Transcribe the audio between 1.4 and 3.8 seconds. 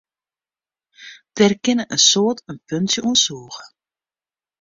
kinne in soad in puntsje oan sûge.